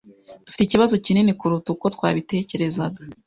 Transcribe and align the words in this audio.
Dufite 0.45 0.61
ikibazo 0.63 0.93
kinini 1.05 1.31
kuruta 1.39 1.67
uko 1.73 1.85
twabitekerezaga. 1.95 3.01